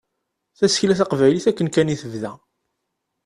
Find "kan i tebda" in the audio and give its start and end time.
1.73-2.31